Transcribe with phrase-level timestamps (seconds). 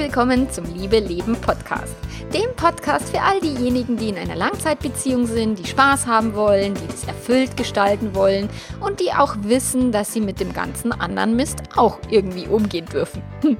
[0.00, 1.94] willkommen zum Liebe Leben Podcast.
[2.32, 6.86] Dem Podcast für all diejenigen, die in einer Langzeitbeziehung sind, die Spaß haben wollen, die
[6.88, 8.48] es erfüllt gestalten wollen
[8.80, 13.22] und die auch wissen, dass sie mit dem ganzen anderen Mist auch irgendwie umgehen dürfen.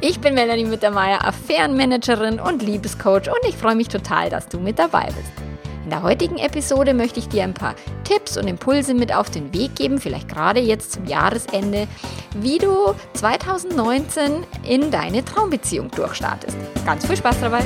[0.00, 4.78] Ich bin Melanie Mittermeier, Affärenmanagerin und Liebescoach und ich freue mich total, dass du mit
[4.78, 5.53] dabei bist.
[5.94, 9.76] Der heutigen Episode möchte ich dir ein paar Tipps und Impulse mit auf den Weg
[9.76, 11.86] geben, vielleicht gerade jetzt zum Jahresende,
[12.34, 16.56] wie du 2019 in deine Traumbeziehung durchstartest.
[16.84, 17.62] Ganz viel Spaß dabei!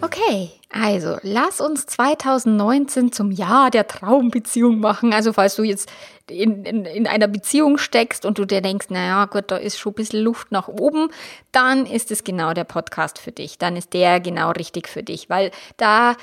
[0.00, 5.12] Okay, also lass uns 2019 zum Jahr der Traumbeziehung machen.
[5.12, 5.88] Also falls du jetzt
[6.30, 9.92] in, in, in einer Beziehung steckst und du dir denkst, naja, Gott, da ist schon
[9.92, 11.10] ein bisschen Luft nach oben,
[11.52, 13.58] dann ist es genau der Podcast für dich.
[13.58, 16.16] Dann ist der genau richtig für dich, weil da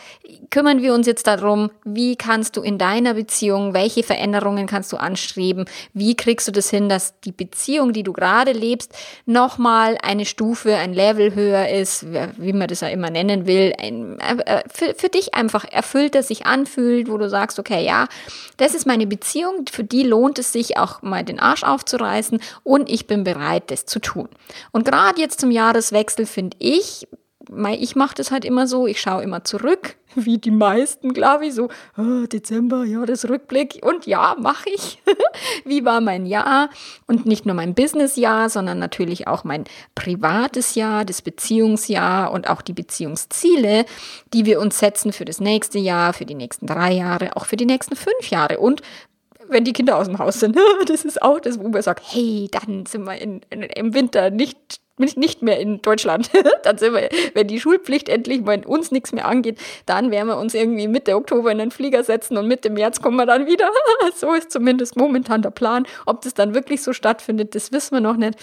[0.50, 4.98] kümmern wir uns jetzt darum, wie kannst du in deiner Beziehung, welche Veränderungen kannst du
[4.98, 8.94] anstreben, wie kriegst du das hin, dass die Beziehung, die du gerade lebst,
[9.26, 12.06] nochmal eine Stufe, ein Level höher ist,
[12.38, 16.46] wie man das ja immer nennen will, ein, äh, für, für dich einfach erfüllter sich
[16.46, 18.08] anfühlt, wo du sagst, okay, ja,
[18.58, 22.42] das ist meine Beziehung, für die die lohnt es sich auch mal den Arsch aufzureißen
[22.64, 24.28] und ich bin bereit, das zu tun.
[24.74, 27.08] Und gerade jetzt zum Jahreswechsel finde ich,
[27.72, 31.54] ich mache das halt immer so, ich schaue immer zurück, wie die meisten, glaube ich,
[31.54, 35.02] so oh, Dezember, ja, das Rückblick und ja, mache ich.
[35.66, 36.70] wie war mein Jahr
[37.08, 42.62] und nicht nur mein Businessjahr, sondern natürlich auch mein privates Jahr, das Beziehungsjahr und auch
[42.62, 43.86] die Beziehungsziele,
[44.34, 47.58] die wir uns setzen für das nächste Jahr, für die nächsten drei Jahre, auch für
[47.58, 48.82] die nächsten fünf Jahre und
[49.48, 50.58] wenn die Kinder aus dem Haus sind.
[50.88, 54.30] Das ist auch das, wo man sagt, hey, dann sind wir in, in, im Winter
[54.30, 56.32] nicht nicht mehr in Deutschland.
[56.64, 60.38] dann sind wir, wenn die Schulpflicht endlich, wenn uns nichts mehr angeht, dann werden wir
[60.38, 63.70] uns irgendwie Mitte Oktober in den Flieger setzen und Mitte März kommen wir dann wieder.
[64.16, 65.86] so ist zumindest momentan der Plan.
[66.06, 68.40] Ob das dann wirklich so stattfindet, das wissen wir noch nicht.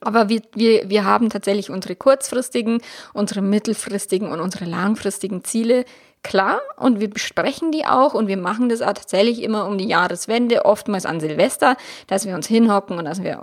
[0.00, 2.80] Aber wir, wir, wir haben tatsächlich unsere kurzfristigen,
[3.12, 5.84] unsere mittelfristigen und unsere langfristigen Ziele
[6.24, 9.86] klar und wir besprechen die auch und wir machen das auch tatsächlich immer um die
[9.86, 11.76] Jahreswende, oftmals an Silvester,
[12.08, 13.42] dass wir uns hinhocken und dass wir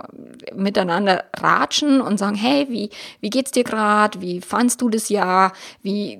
[0.54, 4.20] miteinander ratschen und sagen, hey, wie, wie geht's dir gerade?
[4.20, 5.52] Wie fandst du das Jahr?
[5.82, 6.18] Wie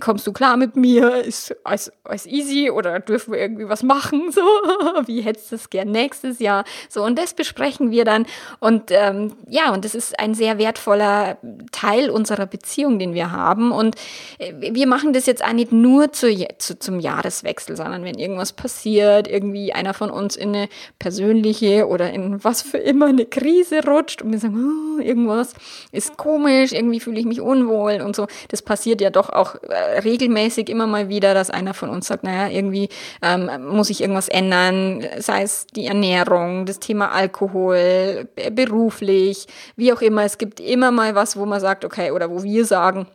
[0.00, 1.16] kommst du klar mit mir?
[1.16, 1.92] Ist alles,
[2.26, 4.30] easy oder dürfen wir irgendwie was machen?
[4.30, 4.40] So,
[5.06, 6.64] wie hättest du es gern nächstes Jahr?
[6.88, 8.26] So, und das besprechen wir dann
[8.60, 11.38] und ähm, ja, und das ist ein sehr wertvoller
[11.72, 13.96] Teil unserer Beziehung, den wir haben und
[14.38, 19.28] äh, wir machen das jetzt nicht nur zu, zu, zum Jahreswechsel, sondern wenn irgendwas passiert,
[19.28, 20.68] irgendwie einer von uns in eine
[20.98, 25.54] persönliche oder in was für immer eine Krise rutscht und wir sagen, oh, irgendwas
[25.92, 28.26] ist komisch, irgendwie fühle ich mich unwohl und so.
[28.48, 32.22] Das passiert ja doch auch äh, regelmäßig immer mal wieder, dass einer von uns sagt,
[32.22, 32.88] naja, irgendwie
[33.22, 39.46] ähm, muss ich irgendwas ändern, sei es die Ernährung, das Thema Alkohol, beruflich,
[39.76, 40.24] wie auch immer.
[40.24, 43.06] Es gibt immer mal was, wo man sagt, okay, oder wo wir sagen,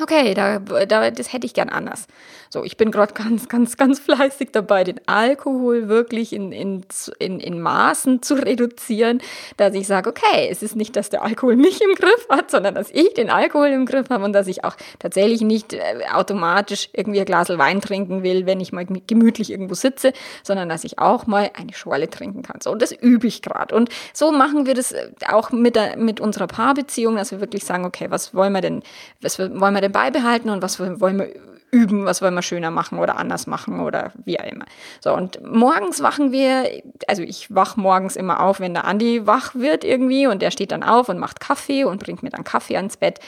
[0.00, 2.06] okay, da, da, das hätte ich gern anders.
[2.54, 6.86] So, ich bin gerade ganz, ganz, ganz fleißig dabei, den Alkohol wirklich in, in,
[7.18, 9.20] in, in Maßen zu reduzieren,
[9.56, 12.76] dass ich sage, okay, es ist nicht, dass der Alkohol mich im Griff hat, sondern
[12.76, 15.80] dass ich den Alkohol im Griff habe und dass ich auch tatsächlich nicht äh,
[16.12, 20.12] automatisch irgendwie ein Glas Wein trinken will, wenn ich mal gemütlich irgendwo sitze,
[20.44, 22.60] sondern dass ich auch mal eine Schorle trinken kann.
[22.62, 23.74] So, und das übe ich gerade.
[23.74, 27.64] Und so machen wir das äh, auch mit, der, mit unserer Paarbeziehung, dass wir wirklich
[27.64, 28.84] sagen, okay, was wollen wir denn,
[29.20, 31.34] was wollen wir denn beibehalten und was wollen wir
[31.74, 34.64] üben, was wollen wir schöner machen oder anders machen oder wie auch immer.
[35.00, 36.70] So, und morgens wachen wir,
[37.08, 40.70] also ich wach morgens immer auf, wenn der Andi wach wird irgendwie und der steht
[40.70, 43.18] dann auf und macht Kaffee und bringt mir dann Kaffee ans Bett.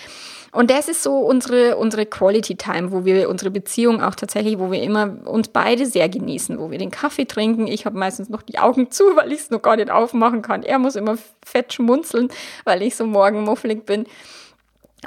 [0.52, 4.70] Und das ist so unsere, unsere Quality Time, wo wir unsere Beziehung auch tatsächlich, wo
[4.70, 7.66] wir immer uns beide sehr genießen, wo wir den Kaffee trinken.
[7.66, 10.62] Ich habe meistens noch die Augen zu, weil ich es noch gar nicht aufmachen kann.
[10.62, 12.28] Er muss immer fett schmunzeln,
[12.64, 14.06] weil ich so morgen mufflig bin.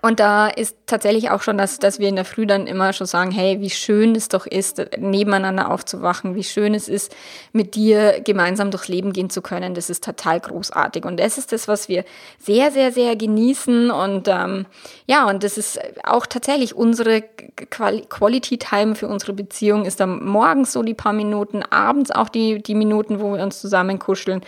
[0.01, 3.07] Und da ist tatsächlich auch schon, dass, dass wir in der Früh dann immer schon
[3.07, 7.13] sagen, hey, wie schön es doch ist, nebeneinander aufzuwachen, wie schön es ist,
[7.53, 9.73] mit dir gemeinsam durchs Leben gehen zu können.
[9.73, 11.05] Das ist total großartig.
[11.05, 12.05] Und das ist das, was wir
[12.37, 13.89] sehr, sehr, sehr genießen.
[13.89, 14.67] Und ähm,
[15.07, 20.71] ja, und das ist auch tatsächlich unsere Quality Time für unsere Beziehung, ist dann morgens
[20.71, 24.41] so die paar Minuten, abends auch die, die Minuten, wo wir uns zusammen kuscheln.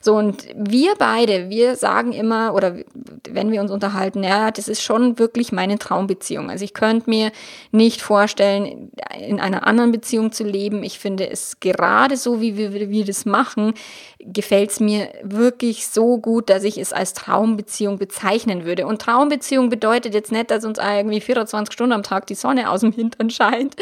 [0.00, 2.74] So, und wir beide, wir sagen immer, oder
[3.30, 6.50] wenn wir uns unterhalten, ja, das ist schon wirklich meine Traumbeziehung.
[6.50, 7.30] Also ich könnte mir
[7.72, 10.82] nicht vorstellen, in einer anderen Beziehung zu leben.
[10.82, 13.74] Ich finde es gerade so, wie wir, wir das machen,
[14.18, 18.86] gefällt es mir wirklich so gut, dass ich es als Traumbeziehung bezeichnen würde.
[18.86, 22.80] Und Traumbeziehung bedeutet jetzt nicht, dass uns irgendwie 24 Stunden am Tag die Sonne aus
[22.80, 23.76] dem Hintern scheint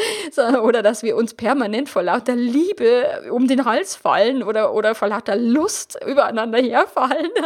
[0.61, 5.07] oder dass wir uns permanent vor lauter Liebe um den Hals fallen oder, oder vor
[5.07, 7.31] lauter Lust übereinander herfallen.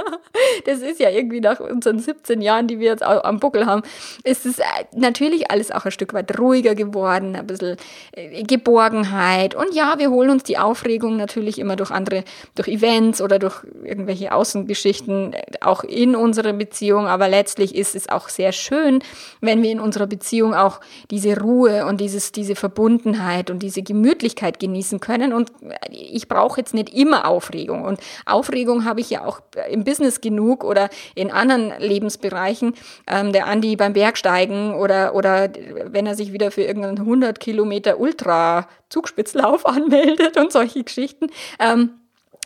[0.65, 3.83] Das ist ja irgendwie nach unseren 17 Jahren, die wir jetzt am Buckel haben,
[4.23, 4.63] ist es äh,
[4.95, 7.77] natürlich alles auch ein Stück weit ruhiger geworden, ein bisschen
[8.13, 9.55] äh, Geborgenheit.
[9.55, 12.23] Und ja, wir holen uns die Aufregung natürlich immer durch andere,
[12.55, 17.07] durch Events oder durch irgendwelche Außengeschichten äh, auch in unsere Beziehung.
[17.07, 19.03] Aber letztlich ist es auch sehr schön,
[19.41, 24.59] wenn wir in unserer Beziehung auch diese Ruhe und dieses, diese Verbundenheit und diese Gemütlichkeit
[24.59, 25.33] genießen können.
[25.33, 25.51] Und
[25.89, 27.83] ich brauche jetzt nicht immer Aufregung.
[27.83, 32.73] Und Aufregung habe ich ja auch im Business genug oder in anderen Lebensbereichen.
[33.07, 35.49] Ähm, der Andi beim Bergsteigen oder, oder
[35.85, 41.27] wenn er sich wieder für irgendeinen 100 Kilometer Ultra-Zugspitzlauf anmeldet und solche Geschichten.
[41.59, 42.00] Ähm,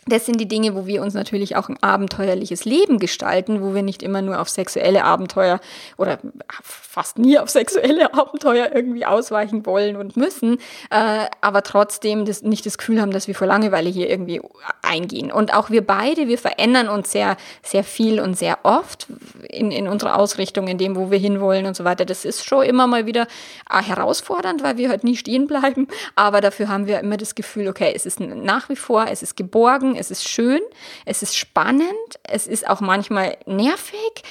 [0.06, 3.82] das sind die Dinge, wo wir uns natürlich auch ein abenteuerliches Leben gestalten, wo wir
[3.82, 5.60] nicht immer nur auf sexuelle Abenteuer
[5.96, 6.18] oder
[6.62, 10.58] fast nie auf sexuelle Abenteuer irgendwie ausweichen wollen und müssen,
[10.90, 14.40] äh, aber trotzdem das, nicht das Gefühl haben, dass wir vor Langeweile hier irgendwie
[14.82, 15.32] eingehen.
[15.32, 19.08] Und auch wir beide, wir verändern uns sehr, sehr viel und sehr oft
[19.48, 22.04] in, in unserer Ausrichtung, in dem, wo wir hinwollen und so weiter.
[22.04, 23.26] Das ist schon immer mal wieder
[23.70, 27.66] äh, herausfordernd, weil wir halt nie stehen bleiben, aber dafür haben wir immer das Gefühl,
[27.66, 30.60] okay, es ist nach wie vor, es ist geborgen, es ist schön,
[31.04, 31.86] es ist spannend,
[32.22, 34.22] es ist auch manchmal nervig,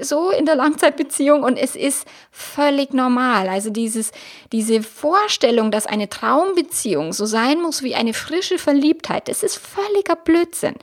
[0.00, 3.48] so in der Langzeitbeziehung und es ist völlig normal.
[3.48, 4.12] Also dieses,
[4.52, 10.16] diese Vorstellung, dass eine Traumbeziehung so sein muss wie eine frische Verliebtheit, das ist völliger
[10.16, 10.74] Blödsinn.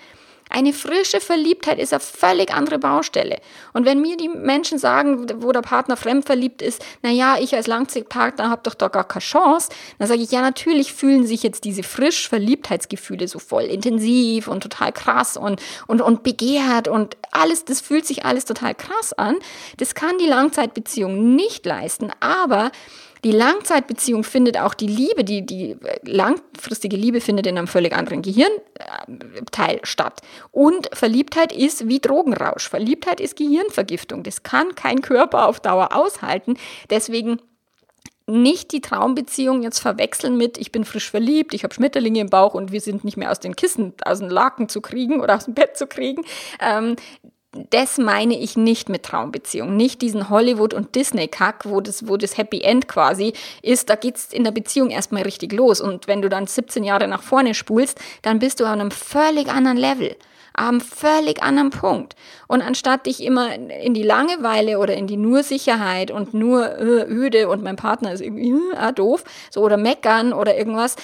[0.54, 3.40] Eine frische Verliebtheit ist eine völlig andere Baustelle.
[3.72, 7.68] Und wenn mir die Menschen sagen, wo der Partner fremdverliebt ist, na ja, ich als
[7.68, 11.64] Langzeitpartner habe doch da gar keine Chance, dann sage ich, ja, natürlich fühlen sich jetzt
[11.64, 17.64] diese frisch Verliebtheitsgefühle so voll intensiv und total krass und, und, und begehrt und alles,
[17.64, 19.38] das fühlt sich alles total krass an.
[19.78, 22.72] Das kann die Langzeitbeziehung nicht leisten, aber
[23.24, 28.22] die Langzeitbeziehung findet auch die Liebe, die, die langfristige Liebe findet in einem völlig anderen
[28.22, 30.22] Gehirnteil statt.
[30.52, 32.68] Und Verliebtheit ist wie Drogenrausch.
[32.68, 34.24] Verliebtheit ist Gehirnvergiftung.
[34.24, 36.56] Das kann kein Körper auf Dauer aushalten.
[36.90, 37.40] Deswegen
[38.28, 42.54] nicht die Traumbeziehung jetzt verwechseln mit, ich bin frisch verliebt, ich habe Schmetterlinge im Bauch
[42.54, 45.46] und wir sind nicht mehr aus den Kissen, aus den Laken zu kriegen oder aus
[45.46, 46.24] dem Bett zu kriegen.
[46.60, 46.96] Ähm,
[47.70, 49.76] das meine ich nicht mit Traumbeziehung.
[49.76, 53.90] Nicht diesen Hollywood- und Disney-Kack, wo das, wo das Happy End quasi ist.
[53.90, 55.82] Da geht's in der Beziehung erstmal richtig los.
[55.82, 59.50] Und wenn du dann 17 Jahre nach vorne spulst, dann bist du an einem völlig
[59.50, 60.16] anderen Level
[60.54, 62.16] am völlig anderen Punkt.
[62.48, 67.06] Und anstatt dich immer in die Langeweile oder in die nur Sicherheit und nur äh,
[67.10, 70.98] öde und mein Partner ist irgendwie äh, doof, so oder meckern oder irgendwas,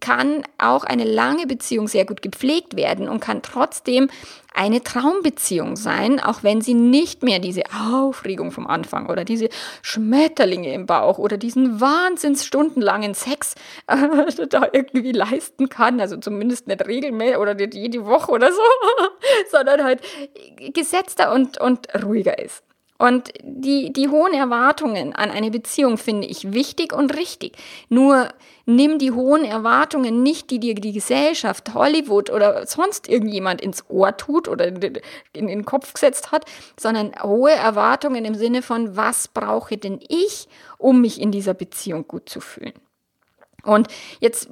[0.00, 4.10] kann auch eine lange Beziehung sehr gut gepflegt werden und kann trotzdem
[4.54, 9.48] eine Traumbeziehung sein, auch wenn sie nicht mehr diese Aufregung vom Anfang oder diese
[9.82, 13.54] Schmetterlinge im Bauch oder diesen wahnsinns stundenlangen Sex
[13.86, 18.62] äh, da irgendwie leisten kann, also zumindest nicht regelmäßig oder nicht jede Woche oder so,
[19.50, 20.00] sondern halt
[20.74, 22.62] gesetzter und, und ruhiger ist.
[23.00, 27.56] Und die, die hohen Erwartungen an eine Beziehung finde ich wichtig und richtig.
[27.88, 28.28] Nur
[28.66, 34.14] nimm die hohen Erwartungen nicht, die dir die Gesellschaft, Hollywood oder sonst irgendjemand ins Ohr
[34.18, 36.44] tut oder in den Kopf gesetzt hat,
[36.78, 42.06] sondern hohe Erwartungen im Sinne von, was brauche denn ich, um mich in dieser Beziehung
[42.06, 42.74] gut zu fühlen.
[43.62, 43.88] Und
[44.20, 44.48] jetzt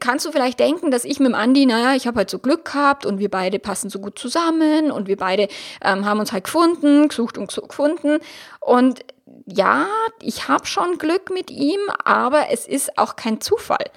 [0.00, 2.64] kannst du vielleicht denken, dass ich mit dem Andi, naja, ich habe halt so Glück
[2.66, 5.48] gehabt und wir beide passen so gut zusammen und wir beide
[5.82, 8.18] ähm, haben uns halt gefunden, gesucht und gefunden.
[8.60, 9.04] Und
[9.46, 9.86] ja,
[10.20, 13.90] ich habe schon Glück mit ihm, aber es ist auch kein Zufall.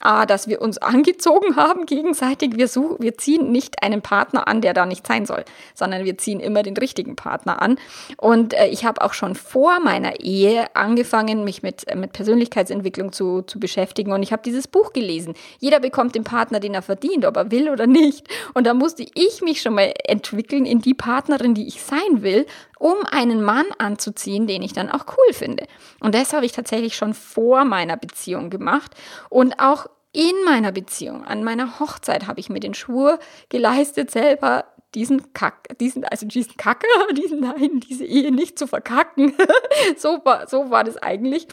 [0.00, 2.56] A, dass wir uns angezogen haben gegenseitig.
[2.56, 6.18] Wir, suchen, wir ziehen nicht einen Partner an, der da nicht sein soll, sondern wir
[6.18, 7.78] ziehen immer den richtigen Partner an.
[8.16, 13.12] Und äh, ich habe auch schon vor meiner Ehe angefangen, mich mit, äh, mit Persönlichkeitsentwicklung
[13.12, 14.12] zu, zu beschäftigen.
[14.12, 15.34] Und ich habe dieses Buch gelesen.
[15.58, 18.26] Jeder bekommt den Partner, den er verdient, ob er will oder nicht.
[18.54, 22.46] Und da musste ich mich schon mal entwickeln in die Partnerin, die ich sein will,
[22.80, 25.66] um einen Mann anzuziehen, den ich dann auch cool finde.
[26.00, 28.92] Und das habe ich tatsächlich schon vor meiner Beziehung gemacht
[29.28, 33.20] und auch in meiner Beziehung, an meiner Hochzeit habe ich mir den Schwur
[33.50, 39.34] geleistet, selber diesen Kack, diesen, also diesen Kacke, diesen, nein, diese Ehe nicht zu verkacken.
[39.96, 41.46] so war, so war das eigentlich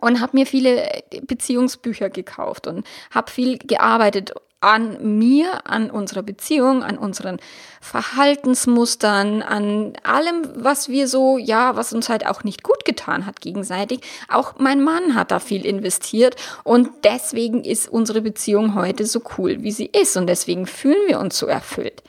[0.00, 0.86] und habe mir viele
[1.22, 7.38] Beziehungsbücher gekauft und habe viel gearbeitet an mir, an unserer Beziehung, an unseren
[7.80, 13.40] Verhaltensmustern, an allem, was wir so, ja, was uns halt auch nicht gut getan hat
[13.40, 14.00] gegenseitig.
[14.28, 19.62] Auch mein Mann hat da viel investiert und deswegen ist unsere Beziehung heute so cool,
[19.62, 22.02] wie sie ist und deswegen fühlen wir uns so erfüllt.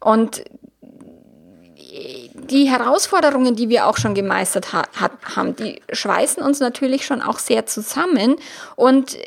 [0.00, 0.44] Und
[2.50, 4.82] die Herausforderungen, die wir auch schon gemeistert ha
[5.34, 8.36] haben, die schweißen uns natürlich schon auch sehr zusammen
[8.76, 9.18] und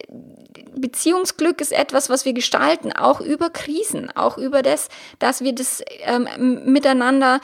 [0.75, 4.89] Beziehungsglück ist etwas, was wir gestalten, auch über Krisen, auch über das,
[5.19, 6.27] dass wir das ähm,
[6.65, 7.39] miteinander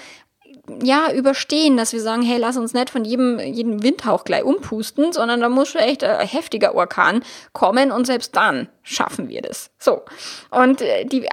[0.83, 5.13] ja, überstehen, dass wir sagen, hey, lass uns nicht von jedem, jedem Windhauch gleich umpusten,
[5.13, 7.23] sondern da muss schon echt ein heftiger Orkan
[7.53, 9.69] kommen und selbst dann schaffen wir das.
[9.77, 10.01] So.
[10.49, 11.27] Und äh, die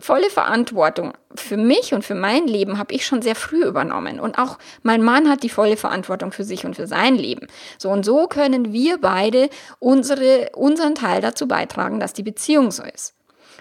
[0.00, 4.20] volle Verantwortung für mich und für mein Leben habe ich schon sehr früh übernommen.
[4.20, 7.46] Und auch mein Mann hat die volle Verantwortung für sich und für sein Leben.
[7.78, 9.48] So und so können wir beide
[9.78, 13.14] unsere, unseren Teil dazu beitragen, dass die Beziehung so ist.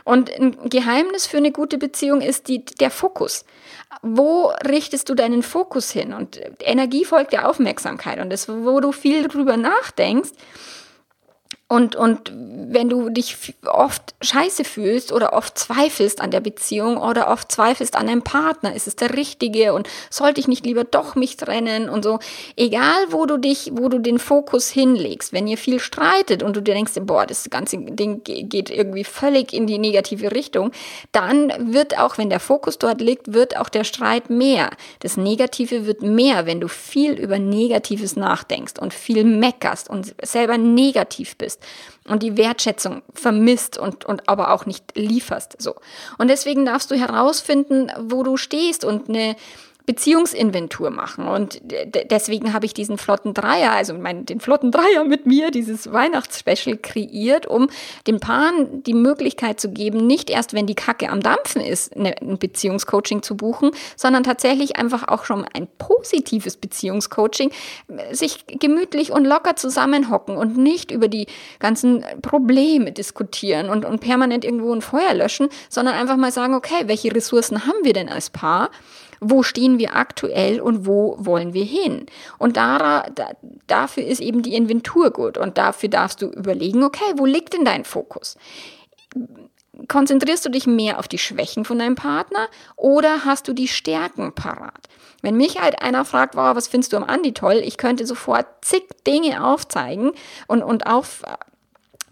[0.04, 3.46] Und ein Geheimnis für eine gute Beziehung ist die, der Fokus.
[4.02, 6.14] Wo richtest du deinen Fokus hin?
[6.14, 8.20] Und Energie folgt der Aufmerksamkeit.
[8.20, 10.32] Und das, wo du viel drüber nachdenkst,
[11.72, 17.30] und, und wenn du dich oft scheiße fühlst oder oft zweifelst an der Beziehung oder
[17.30, 21.16] oft zweifelst an einem Partner, ist es der Richtige und sollte ich nicht lieber doch
[21.16, 22.20] mich trennen und so,
[22.58, 26.62] egal wo du dich, wo du den Fokus hinlegst, wenn ihr viel streitet und du
[26.62, 30.72] dir denkst, boah, das ganze Ding geht irgendwie völlig in die negative Richtung,
[31.14, 34.72] dann wird auch, wenn der Fokus dort liegt, wird auch der Streit mehr.
[35.00, 40.58] Das Negative wird mehr, wenn du viel über Negatives nachdenkst und viel meckerst und selber
[40.58, 41.61] negativ bist
[42.06, 45.62] und die Wertschätzung vermisst und, und aber auch nicht lieferst.
[45.62, 45.76] So.
[46.18, 49.36] Und deswegen darfst du herausfinden, wo du stehst und eine
[49.92, 51.28] Beziehungsinventur machen.
[51.28, 51.62] Und
[52.10, 56.78] deswegen habe ich diesen flotten Dreier, also mein, den flotten Dreier mit mir, dieses Weihnachtsspecial
[56.78, 57.70] kreiert, um
[58.08, 62.16] den Paaren die Möglichkeit zu geben, nicht erst, wenn die Kacke am Dampfen ist, eine,
[62.22, 67.52] ein Beziehungscoaching zu buchen, sondern tatsächlich einfach auch schon ein positives Beziehungscoaching,
[68.14, 71.28] sich gemütlich und locker zusammenhocken und nicht über die
[71.60, 76.84] ganzen Probleme diskutieren und, und permanent irgendwo ein Feuer löschen, sondern einfach mal sagen, okay,
[76.86, 78.70] welche Ressourcen haben wir denn als Paar?
[79.22, 82.08] Wo stehen wir aktuell und wo wollen wir hin.
[82.40, 83.30] Und da, da,
[83.68, 87.64] dafür ist eben die Inventur gut und dafür darfst du überlegen, okay, wo liegt denn
[87.64, 88.36] dein Fokus?
[89.88, 94.34] Konzentrierst du dich mehr auf die Schwächen von deinem Partner oder hast du die Stärken
[94.34, 94.88] parat?
[95.22, 98.48] Wenn mich halt einer fragt, wow, was findest du am Andi toll, ich könnte sofort
[98.62, 100.14] zig Dinge aufzeigen
[100.48, 101.22] und, und auf,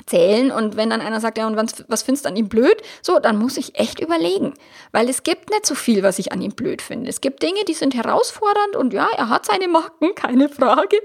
[0.09, 0.51] zählen.
[0.51, 2.75] Und wenn dann einer sagt, ja, und was, was findest du an ihm blöd?
[3.01, 4.53] So, dann muss ich echt überlegen.
[4.91, 7.09] Weil es gibt nicht so viel, was ich an ihm blöd finde.
[7.09, 10.97] Es gibt Dinge, die sind herausfordernd und ja, er hat seine Macken, keine Frage.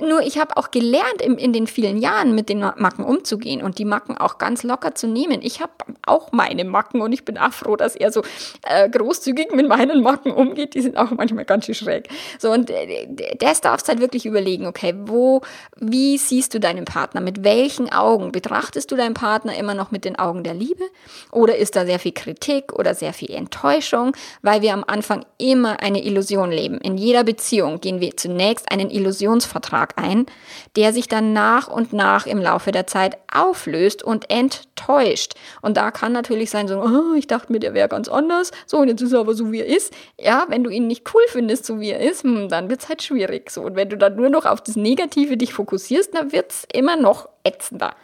[0.00, 3.78] Nur ich habe auch gelernt, in, in den vielen Jahren mit den Macken umzugehen und
[3.78, 5.40] die Macken auch ganz locker zu nehmen.
[5.42, 5.72] Ich habe
[6.06, 8.22] auch meine Macken und ich bin auch froh, dass er so
[8.62, 10.74] äh, großzügig mit meinen Macken umgeht.
[10.74, 12.08] Die sind auch manchmal ganz schön schräg.
[12.38, 15.40] So, und äh, das darfst halt wirklich überlegen, okay, wo,
[15.76, 17.20] wie siehst du deinen Partner?
[17.20, 18.32] Mit welchen Augen?
[18.42, 20.82] Betrachtest du deinen Partner immer noch mit den Augen der Liebe
[21.30, 25.80] oder ist da sehr viel Kritik oder sehr viel Enttäuschung, weil wir am Anfang immer
[25.80, 26.78] eine Illusion leben.
[26.78, 30.26] In jeder Beziehung gehen wir zunächst einen Illusionsvertrag ein,
[30.74, 35.34] der sich dann nach und nach im Laufe der Zeit auflöst und enttäuscht.
[35.60, 38.78] Und da kann natürlich sein, so, oh, ich dachte mir, der wäre ganz anders, so
[38.78, 39.94] und jetzt ist er aber so, wie er ist.
[40.18, 42.88] Ja, wenn du ihn nicht cool findest, so wie er ist, hm, dann wird es
[42.88, 43.50] halt schwierig.
[43.50, 43.62] So.
[43.62, 46.96] Und wenn du dann nur noch auf das Negative dich fokussierst, dann wird es immer
[46.96, 47.94] noch ätzender.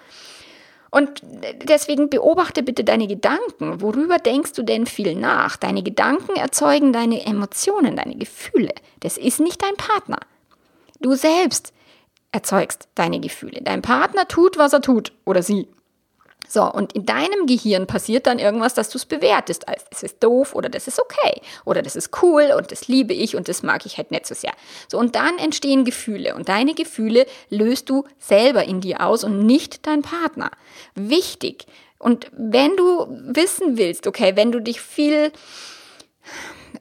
[0.91, 1.23] Und
[1.69, 3.81] deswegen beobachte bitte deine Gedanken.
[3.81, 5.57] Worüber denkst du denn viel nach?
[5.57, 8.73] Deine Gedanken erzeugen deine Emotionen, deine Gefühle.
[9.01, 10.19] Das ist nicht dein Partner.
[11.01, 11.73] Du selbst
[12.33, 13.61] erzeugst deine Gefühle.
[13.63, 15.69] Dein Partner tut, was er tut oder sie.
[16.49, 20.25] So, und in deinem Gehirn passiert dann irgendwas, dass du es bewertest als das ist
[20.25, 23.63] doof oder das ist okay oder das ist cool und das liebe ich und das
[23.63, 24.53] mag ich halt nicht so sehr.
[24.89, 29.45] So, und dann entstehen Gefühle und deine Gefühle löst du selber in dir aus und
[29.45, 30.51] nicht dein Partner.
[30.95, 31.67] Wichtig.
[31.99, 35.33] Und wenn du wissen willst, okay, wenn du dich viel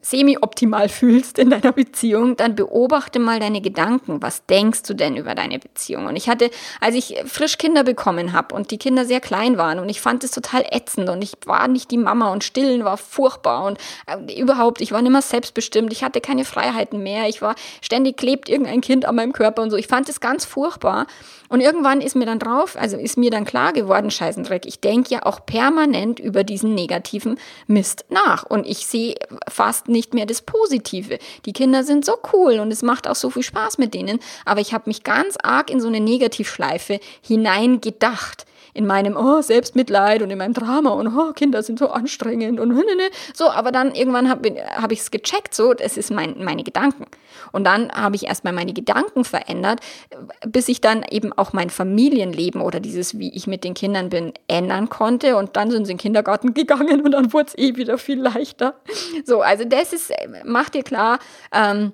[0.09, 4.21] semi-optimal fühlst in deiner Beziehung, dann beobachte mal deine Gedanken.
[4.21, 6.05] Was denkst du denn über deine Beziehung?
[6.05, 6.49] Und ich hatte,
[6.79, 10.23] als ich frisch Kinder bekommen habe und die Kinder sehr klein waren und ich fand
[10.23, 14.39] es total ätzend und ich war nicht die Mama und stillen war furchtbar und äh,
[14.39, 18.47] überhaupt, ich war nicht mehr selbstbestimmt, ich hatte keine Freiheiten mehr, ich war ständig klebt
[18.49, 19.77] irgendein Kind an meinem Körper und so.
[19.77, 21.07] Ich fand es ganz furchtbar.
[21.49, 25.11] Und irgendwann ist mir dann drauf, also ist mir dann klar geworden, Scheißendreck, ich denke
[25.11, 28.43] ja auch permanent über diesen negativen Mist nach.
[28.43, 29.15] Und ich sehe
[29.47, 31.19] fast nicht mehr das Positive.
[31.45, 34.19] Die Kinder sind so cool und es macht auch so viel Spaß mit denen.
[34.45, 38.45] Aber ich habe mich ganz arg in so eine Negativschleife hineingedacht
[38.77, 42.77] in meinem oh, Selbstmitleid und in meinem Drama und oh, Kinder sind so anstrengend und
[43.33, 47.05] so, aber dann irgendwann habe hab ich es gecheckt, so, das ist mein, meine Gedanken.
[47.51, 49.79] Und dann habe ich erstmal meine Gedanken verändert,
[50.45, 54.33] bis ich dann eben auch mein Familienleben oder dieses, wie ich mit den Kindern bin,
[54.47, 55.37] ändern konnte.
[55.37, 58.21] Und dann sind sie in den Kindergarten gegangen und dann wurde es eh wieder viel
[58.21, 58.75] leichter.
[59.25, 60.13] So, also das ist,
[60.45, 61.17] mach dir klar,
[61.51, 61.93] ähm,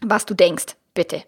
[0.00, 1.22] was du denkst, bitte.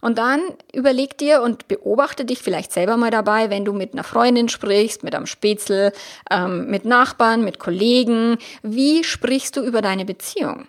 [0.00, 0.40] Und dann
[0.72, 5.02] überleg dir und beobachte dich vielleicht selber mal dabei, wenn du mit einer Freundin sprichst,
[5.02, 5.92] mit einem Spätzle,
[6.30, 8.38] ähm, mit Nachbarn, mit Kollegen.
[8.62, 10.66] Wie sprichst du über deine Beziehung?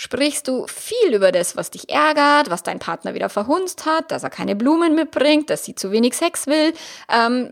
[0.00, 4.22] Sprichst du viel über das, was dich ärgert, was dein Partner wieder verhunzt hat, dass
[4.22, 6.72] er keine Blumen mitbringt, dass sie zu wenig Sex will,
[7.12, 7.50] ähm,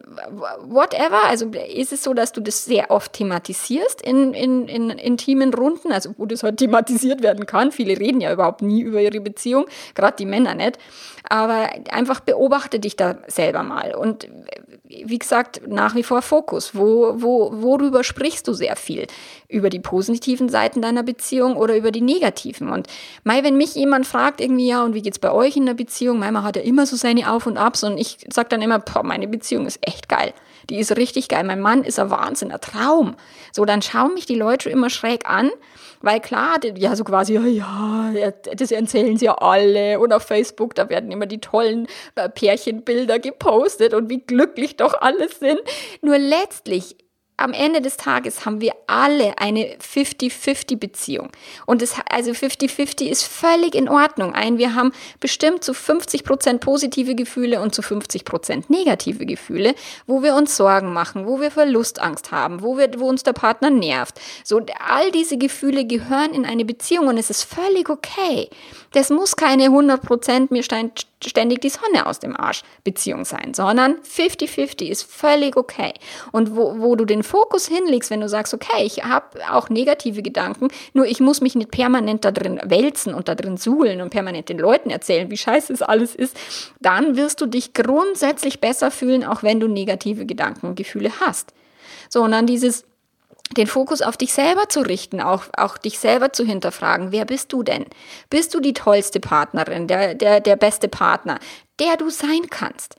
[0.62, 1.24] whatever.
[1.24, 5.92] Also ist es so, dass du das sehr oft thematisierst in, in, in intimen Runden,
[5.92, 7.70] also wo das halt thematisiert werden kann.
[7.70, 10.78] Viele reden ja überhaupt nie über ihre Beziehung, gerade die Männer nicht.
[11.28, 13.94] Aber einfach beobachte dich da selber mal.
[13.94, 14.26] Und
[14.88, 16.74] wie gesagt, nach wie vor Fokus.
[16.74, 19.06] Wo, wo, worüber sprichst du sehr viel?
[19.48, 22.70] Über die positiven Seiten deiner Beziehung oder über die negativen?
[22.70, 22.86] Und
[23.24, 26.18] Mai, wenn mich jemand fragt, irgendwie, ja, und wie geht's bei euch in der Beziehung?
[26.18, 28.78] Mai, man hat ja immer so seine Auf und Abs und ich sag dann immer,
[28.78, 30.32] boah, meine Beziehung ist echt geil.
[30.70, 31.44] Die ist richtig geil.
[31.44, 33.16] Mein Mann ist ein Wahnsinn, ein Traum.
[33.52, 35.50] So, dann schauen mich die Leute immer schräg an
[36.00, 39.98] weil klar, ja, so quasi, ja, ja, das erzählen sie ja alle.
[39.98, 45.00] Und auf Facebook, da werden immer die tollen äh, Pärchenbilder gepostet und wie glücklich doch
[45.00, 45.60] alle sind.
[46.02, 46.96] Nur letztlich
[47.38, 51.30] am Ende des Tages haben wir alle eine 50-50-Beziehung.
[51.66, 54.34] Und es, also 50-50 ist völlig in Ordnung.
[54.34, 59.74] Ein, wir haben bestimmt zu 50 Prozent positive Gefühle und zu 50 Prozent negative Gefühle,
[60.06, 63.70] wo wir uns Sorgen machen, wo wir Verlustangst haben, wo wir, wo uns der Partner
[63.70, 64.20] nervt.
[64.42, 68.50] So, all diese Gefühle gehören in eine Beziehung und es ist völlig okay.
[68.92, 70.64] Das muss keine 100 Prozent mir
[71.24, 75.92] ständig die Sonne aus dem Arsch Beziehung sein, sondern 50-50 ist völlig okay.
[76.32, 80.22] Und wo, wo du den Fokus hinlegst, wenn du sagst, okay, ich habe auch negative
[80.22, 84.10] Gedanken, nur ich muss mich nicht permanent da drin wälzen und da drin suhlen und
[84.10, 86.36] permanent den Leuten erzählen, wie scheiße es alles ist,
[86.80, 91.52] dann wirst du dich grundsätzlich besser fühlen, auch wenn du negative Gedanken und Gefühle hast.
[92.08, 92.84] So, und dann dieses
[93.56, 97.12] den Fokus auf dich selber zu richten, auch, auch dich selber zu hinterfragen.
[97.12, 97.86] Wer bist du denn?
[98.30, 101.38] Bist du die tollste Partnerin, der, der, der beste Partner,
[101.80, 102.96] der du sein kannst?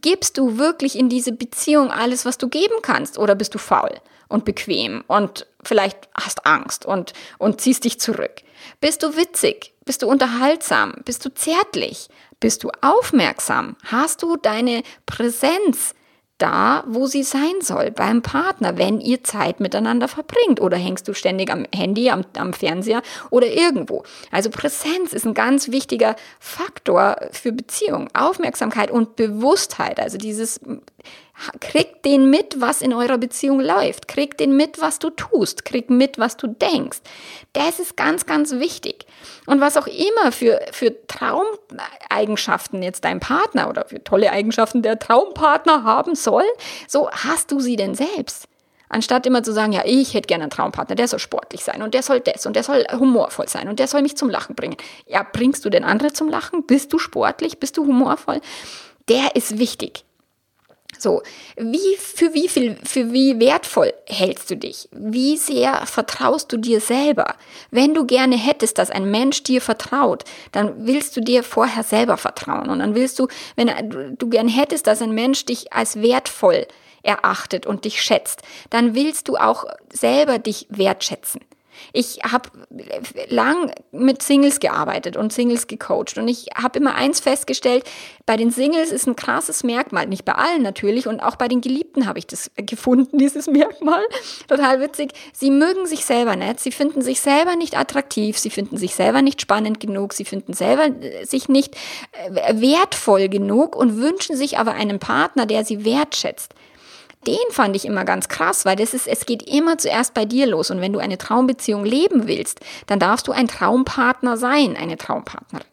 [0.00, 3.18] Gibst du wirklich in diese Beziehung alles, was du geben kannst?
[3.18, 3.94] Oder bist du faul
[4.28, 8.42] und bequem und vielleicht hast Angst und, und ziehst dich zurück?
[8.80, 9.72] Bist du witzig?
[9.84, 10.94] Bist du unterhaltsam?
[11.04, 12.08] Bist du zärtlich?
[12.40, 13.76] Bist du aufmerksam?
[13.84, 15.94] Hast du deine Präsenz
[16.38, 20.60] da, wo sie sein soll, beim Partner, wenn ihr Zeit miteinander verbringt.
[20.60, 24.04] Oder hängst du ständig am Handy, am, am Fernseher oder irgendwo.
[24.30, 28.08] Also Präsenz ist ein ganz wichtiger Faktor für Beziehung.
[28.14, 30.00] Aufmerksamkeit und Bewusstheit.
[30.00, 30.60] Also dieses
[31.60, 34.08] Krieg den mit, was in eurer Beziehung läuft.
[34.08, 35.64] Krieg den mit, was du tust.
[35.64, 36.98] Krieg mit, was du denkst.
[37.52, 39.06] Das ist ganz, ganz wichtig.
[39.46, 44.98] Und was auch immer für, für Traumeigenschaften jetzt dein Partner oder für tolle Eigenschaften der
[44.98, 46.44] Traumpartner haben soll,
[46.86, 48.48] so hast du sie denn selbst.
[48.88, 51.92] Anstatt immer zu sagen, ja, ich hätte gerne einen Traumpartner, der soll sportlich sein und
[51.92, 54.76] der soll das und der soll humorvoll sein und der soll mich zum Lachen bringen.
[55.06, 56.64] Ja, bringst du den anderen zum Lachen?
[56.66, 57.60] Bist du sportlich?
[57.60, 58.40] Bist du humorvoll?
[59.08, 60.04] Der ist wichtig.
[60.98, 61.22] So,
[61.56, 64.88] wie, für wie viel, für wie wertvoll hältst du dich?
[64.92, 67.36] Wie sehr vertraust du dir selber?
[67.70, 72.16] Wenn du gerne hättest, dass ein Mensch dir vertraut, dann willst du dir vorher selber
[72.16, 72.68] vertrauen.
[72.68, 76.66] Und dann willst du, wenn du gern hättest, dass ein Mensch dich als wertvoll
[77.02, 81.40] erachtet und dich schätzt, dann willst du auch selber dich wertschätzen.
[81.92, 82.50] Ich habe
[83.28, 87.84] lang mit Singles gearbeitet und Singles gecoacht und ich habe immer eins festgestellt,
[88.26, 91.60] bei den Singles ist ein krasses Merkmal, nicht bei allen natürlich und auch bei den
[91.60, 94.02] Geliebten habe ich das gefunden, dieses Merkmal.
[94.48, 95.12] Total witzig.
[95.32, 99.22] Sie mögen sich selber nicht, sie finden sich selber nicht attraktiv, sie finden sich selber
[99.22, 101.76] nicht spannend genug, sie finden selber äh, sich nicht
[102.34, 106.54] äh, wertvoll genug und wünschen sich aber einen Partner, der sie wertschätzt
[107.26, 110.46] den fand ich immer ganz krass, weil das ist, es geht immer zuerst bei dir
[110.46, 110.70] los.
[110.70, 115.66] Und wenn du eine Traumbeziehung leben willst, dann darfst du ein Traumpartner sein, eine Traumpartnerin.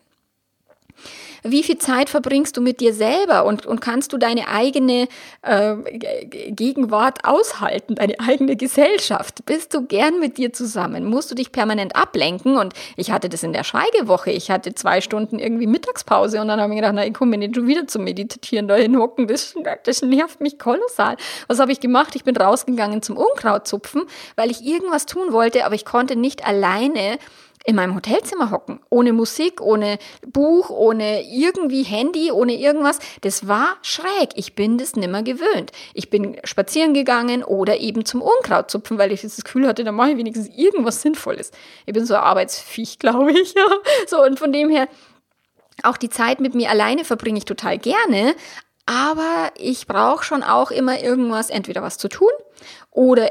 [1.48, 5.08] Wie viel Zeit verbringst du mit dir selber und, und kannst du deine eigene
[5.44, 5.76] äh,
[6.50, 9.46] Gegenwart aushalten, deine eigene Gesellschaft?
[9.46, 11.06] Bist du gern mit dir zusammen?
[11.06, 12.58] Musst du dich permanent ablenken?
[12.58, 14.32] Und ich hatte das in der Schweigewoche.
[14.32, 17.56] Ich hatte zwei Stunden irgendwie Mittagspause und dann habe ich gedacht, na, ich komme nicht
[17.56, 19.28] schon wieder zum Meditieren dahin hocken.
[19.28, 19.54] Das,
[19.84, 21.16] das nervt mich kolossal.
[21.48, 22.16] Was habe ich gemacht?
[22.16, 24.04] Ich bin rausgegangen zum Unkrautzupfen,
[24.36, 27.20] weil ich irgendwas tun wollte, aber ich konnte nicht alleine
[27.66, 33.00] in meinem Hotelzimmer hocken, ohne Musik, ohne Buch, ohne irgendwie Handy, ohne irgendwas.
[33.22, 34.30] Das war schräg.
[34.36, 35.72] Ich bin das nimmer gewöhnt.
[35.96, 39.92] Ich bin spazieren gegangen oder eben zum Unkraut zupfen, weil ich das Gefühl hatte, da
[39.92, 41.52] mache ich wenigstens irgendwas Sinnvolles.
[41.88, 43.56] Ich bin so ein Arbeitsviech, glaube ich.
[43.56, 43.66] Ja.
[44.08, 44.88] So, und von dem her,
[45.82, 48.36] auch die Zeit mit mir alleine verbringe ich total gerne,
[48.86, 52.30] aber ich brauche schon auch immer irgendwas, entweder was zu tun
[52.92, 53.28] oder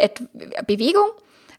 [0.67, 1.09] Bewegung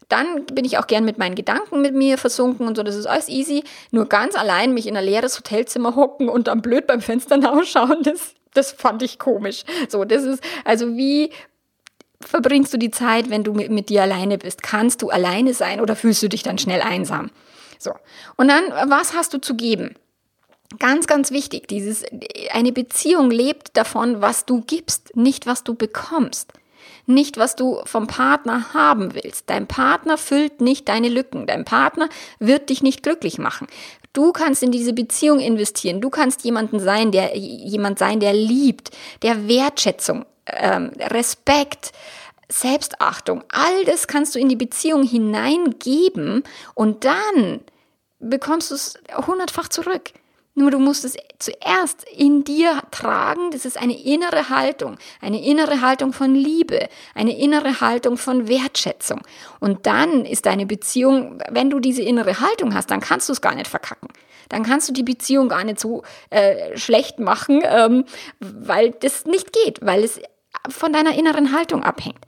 [0.09, 3.05] dann bin ich auch gern mit meinen Gedanken mit mir versunken und so, das ist
[3.05, 3.63] alles easy.
[3.91, 8.03] Nur ganz allein mich in ein leeres Hotelzimmer hocken und dann blöd beim Fenster nachschauen,
[8.03, 9.63] das, das fand ich komisch.
[9.89, 11.31] So, das ist, also wie
[12.21, 14.63] verbringst du die Zeit, wenn du mit, mit dir alleine bist?
[14.63, 17.31] Kannst du alleine sein oder fühlst du dich dann schnell einsam?
[17.79, 17.91] So.
[18.35, 19.95] Und dann, was hast du zu geben?
[20.79, 22.03] Ganz, ganz wichtig, dieses,
[22.51, 26.53] eine Beziehung lebt davon, was du gibst, nicht was du bekommst
[27.05, 29.49] nicht, was du vom Partner haben willst.
[29.49, 31.47] Dein Partner füllt nicht deine Lücken.
[31.47, 33.67] Dein Partner wird dich nicht glücklich machen.
[34.13, 36.01] Du kannst in diese Beziehung investieren.
[36.01, 41.91] Du kannst jemanden sein, der jemand sein, der liebt, der Wertschätzung, ähm, Respekt,
[42.49, 43.43] Selbstachtung.
[43.49, 46.43] All das kannst du in die Beziehung hineingeben
[46.73, 47.61] und dann
[48.19, 50.11] bekommst du es hundertfach zurück.
[50.57, 53.51] Nur du musst es zuerst in dir tragen.
[53.51, 59.21] Das ist eine innere Haltung, eine innere Haltung von Liebe, eine innere Haltung von Wertschätzung.
[59.59, 63.41] Und dann ist deine Beziehung, wenn du diese innere Haltung hast, dann kannst du es
[63.41, 64.07] gar nicht verkacken.
[64.47, 68.05] Dann kannst du die Beziehung gar nicht so äh, schlecht machen, ähm,
[68.39, 70.21] weil das nicht geht, weil es
[70.69, 72.19] von deiner inneren Haltung abhängt.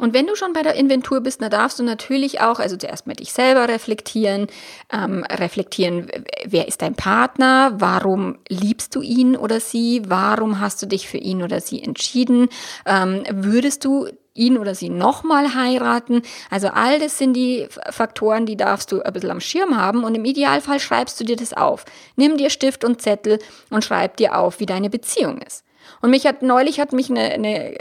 [0.00, 3.06] Und wenn du schon bei der Inventur bist, dann darfst du natürlich auch, also zuerst
[3.06, 4.46] mal dich selber reflektieren,
[4.90, 6.08] ähm, reflektieren,
[6.46, 11.18] wer ist dein Partner, warum liebst du ihn oder sie, warum hast du dich für
[11.18, 12.48] ihn oder sie entschieden,
[12.86, 16.22] ähm, würdest du ihn oder sie nochmal heiraten.
[16.48, 20.14] Also all das sind die Faktoren, die darfst du ein bisschen am Schirm haben und
[20.14, 21.84] im Idealfall schreibst du dir das auf.
[22.16, 25.64] Nimm dir Stift und Zettel und schreib dir auf, wie deine Beziehung ist.
[26.00, 27.74] Und mich hat neulich hat mich eine, eine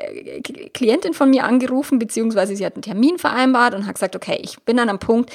[0.73, 4.59] Klientin von mir angerufen, beziehungsweise sie hat einen Termin vereinbart und hat gesagt, okay, ich
[4.61, 5.31] bin an einem Punkt,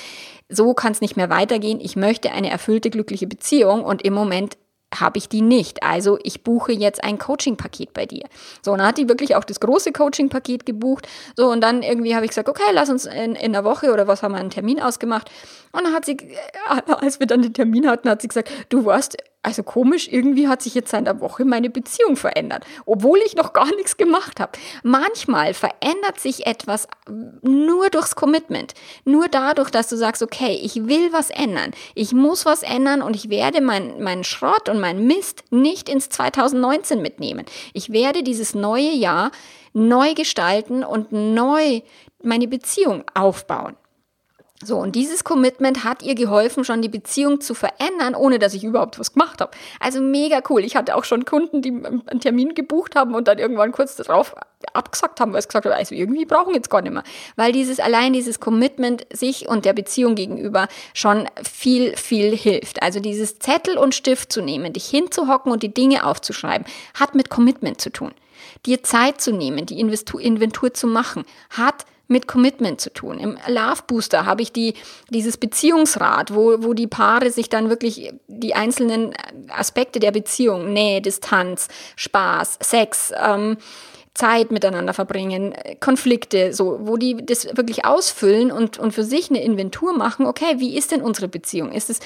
[0.48, 1.80] so kann es nicht mehr weitergehen.
[1.80, 4.56] Ich möchte eine erfüllte, glückliche Beziehung und im Moment
[5.00, 5.82] habe ich die nicht.
[5.82, 8.24] Also ich buche jetzt ein Coaching-Paket bei dir.
[8.62, 11.08] So, und dann hat die wirklich auch das große Coaching-Paket gebucht.
[11.36, 14.06] So, und dann irgendwie habe ich gesagt, okay, lass uns in, in einer Woche oder
[14.06, 15.30] was haben wir einen Termin ausgemacht.
[15.72, 18.84] Und dann hat sie, äh, als wir dann den Termin hatten, hat sie gesagt, du
[18.84, 23.36] warst also komisch, irgendwie hat sich jetzt seit einer Woche meine Beziehung verändert, obwohl ich
[23.36, 24.52] noch gar nichts gemacht habe.
[24.82, 26.88] Manchmal verändert sich etwas
[27.42, 32.46] nur durchs Commitment, nur dadurch, dass du sagst, okay, ich will was ändern, ich muss
[32.46, 37.44] was ändern und ich werde meinen mein Schrott und meinen Mist nicht ins 2019 mitnehmen.
[37.74, 39.30] Ich werde dieses neue Jahr
[39.74, 41.82] neu gestalten und neu
[42.22, 43.76] meine Beziehung aufbauen.
[44.64, 48.64] So, und dieses Commitment hat ihr geholfen, schon die Beziehung zu verändern, ohne dass ich
[48.64, 49.50] überhaupt was gemacht habe.
[49.78, 50.64] Also mega cool.
[50.64, 54.34] Ich hatte auch schon Kunden, die einen Termin gebucht haben und dann irgendwann kurz darauf
[54.72, 57.04] abgesagt haben, weil es gesagt haben, also irgendwie brauchen jetzt gar nicht mehr.
[57.36, 62.82] Weil dieses allein dieses Commitment sich und der Beziehung gegenüber schon viel, viel hilft.
[62.82, 66.66] Also dieses Zettel und Stift zu nehmen, dich hinzuhocken und die Dinge aufzuschreiben,
[66.98, 68.12] hat mit Commitment zu tun.
[68.66, 73.18] Dir Zeit zu nehmen, die Inventur zu machen, hat mit Commitment zu tun.
[73.18, 74.74] Im Love Booster habe ich die,
[75.10, 79.14] dieses Beziehungsrat, wo, wo die Paare sich dann wirklich die einzelnen
[79.48, 83.56] Aspekte der Beziehung, Nähe, Distanz, Spaß, Sex, ähm,
[84.14, 89.42] Zeit miteinander verbringen, Konflikte, so, wo die das wirklich ausfüllen und, und für sich eine
[89.42, 91.72] Inventur machen, okay, wie ist denn unsere Beziehung?
[91.72, 91.98] Ist es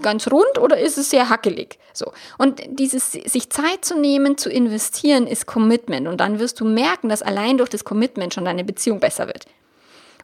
[0.00, 1.80] ganz rund oder ist es sehr hackelig?
[1.92, 2.12] So.
[2.38, 6.06] Und dieses, sich Zeit zu nehmen, zu investieren, ist Commitment.
[6.06, 9.46] Und dann wirst du merken, dass allein durch das Commitment schon deine Beziehung besser wird.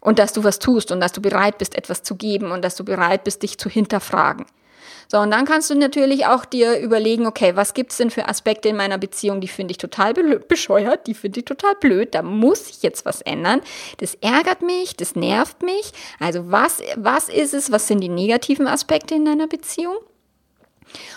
[0.00, 2.76] Und dass du was tust und dass du bereit bist, etwas zu geben und dass
[2.76, 4.46] du bereit bist, dich zu hinterfragen.
[5.08, 8.68] So, und dann kannst du natürlich auch dir überlegen, okay, was gibt's denn für Aspekte
[8.68, 12.68] in meiner Beziehung, die finde ich total bescheuert, die finde ich total blöd, da muss
[12.68, 13.60] ich jetzt was ändern.
[13.98, 15.92] Das ärgert mich, das nervt mich.
[16.18, 19.96] Also was, was ist es, was sind die negativen Aspekte in deiner Beziehung?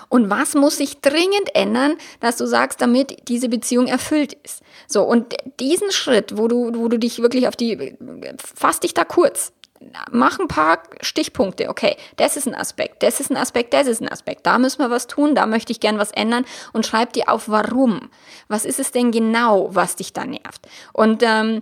[0.10, 4.62] Und was muss sich dringend ändern, dass du sagst, damit diese Beziehung erfüllt ist?
[4.88, 7.96] So, und diesen Schritt, wo du, wo du dich wirklich auf die,
[8.56, 9.54] fass dich da kurz,
[10.12, 11.70] mach ein paar Stichpunkte.
[11.70, 14.46] Okay, das ist ein Aspekt, das ist ein Aspekt, das ist ein Aspekt.
[14.46, 17.50] Da müssen wir was tun, da möchte ich gern was ändern und schreib dir auf,
[17.50, 18.10] warum.
[18.48, 20.68] Was ist es denn genau, was dich da nervt?
[20.94, 21.62] Und ähm,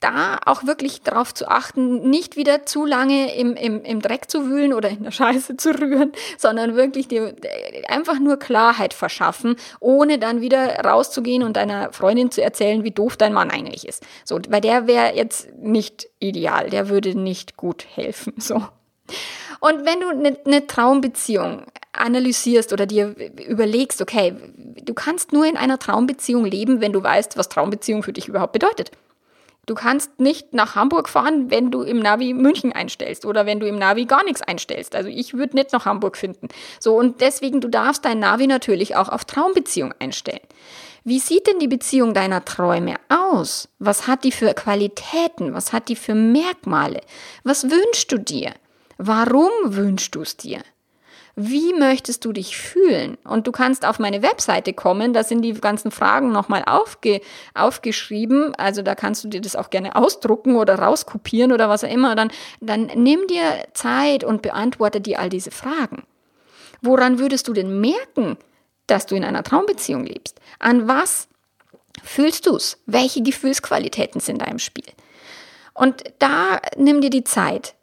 [0.00, 4.48] da auch wirklich darauf zu achten, nicht wieder zu lange im, im, im Dreck zu
[4.48, 7.34] wühlen oder in der Scheiße zu rühren, sondern wirklich dir
[7.86, 13.16] einfach nur Klarheit verschaffen, ohne dann wieder rauszugehen und deiner Freundin zu erzählen, wie doof
[13.16, 14.02] dein Mann eigentlich ist.
[14.24, 18.34] So, weil der wäre jetzt nicht ideal, der würde nicht gut helfen.
[18.38, 18.62] So.
[19.60, 23.14] Und wenn du eine ne Traumbeziehung analysierst oder dir
[23.46, 24.34] überlegst, okay,
[24.82, 28.52] du kannst nur in einer Traumbeziehung leben, wenn du weißt, was Traumbeziehung für dich überhaupt
[28.52, 28.92] bedeutet.
[29.66, 33.68] Du kannst nicht nach Hamburg fahren, wenn du im Navi München einstellst oder wenn du
[33.68, 34.96] im Navi gar nichts einstellst.
[34.96, 36.48] Also ich würde nicht nach Hamburg finden.
[36.80, 40.40] So und deswegen du darfst dein Navi natürlich auch auf Traumbeziehung einstellen.
[41.04, 43.68] Wie sieht denn die Beziehung deiner Träume aus?
[43.78, 45.54] Was hat die für Qualitäten?
[45.54, 47.00] Was hat die für Merkmale?
[47.42, 48.52] Was wünschst du dir?
[48.98, 50.60] Warum wünschst du es dir?
[51.36, 53.16] Wie möchtest du dich fühlen?
[53.24, 57.20] Und du kannst auf meine Webseite kommen, da sind die ganzen Fragen nochmal aufge,
[57.54, 58.54] aufgeschrieben.
[58.56, 62.14] Also da kannst du dir das auch gerne ausdrucken oder rauskopieren oder was auch immer.
[62.14, 63.42] Dann, dann nimm dir
[63.74, 66.02] Zeit und beantworte dir all diese Fragen.
[66.82, 68.36] Woran würdest du denn merken,
[68.86, 70.40] dass du in einer Traumbeziehung lebst?
[70.58, 71.28] An was
[72.02, 72.78] fühlst du es?
[72.86, 74.92] Welche Gefühlsqualitäten sind da im Spiel?
[75.74, 77.74] Und da nimm dir die Zeit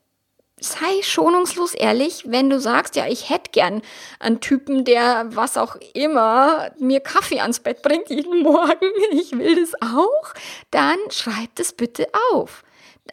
[0.60, 3.82] sei schonungslos ehrlich, wenn du sagst, ja, ich hätte gern
[4.20, 9.56] einen Typen, der was auch immer mir Kaffee ans Bett bringt jeden Morgen, ich will
[9.56, 10.34] das auch,
[10.72, 12.64] dann schreib das bitte auf.